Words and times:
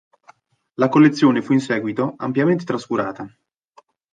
La 0.79 0.87
collezione 0.89 1.43
fu 1.43 1.53
in 1.53 1.59
seguito 1.59 2.15
ampiamente 2.17 2.63
trascurata. 2.63 3.31